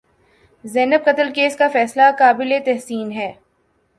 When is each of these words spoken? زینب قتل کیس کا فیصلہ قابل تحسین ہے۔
زینب 0.63 1.03
قتل 1.05 1.31
کیس 1.33 1.57
کا 1.57 1.67
فیصلہ 1.73 2.03
قابل 2.19 2.53
تحسین 2.65 3.11
ہے۔ 3.11 3.31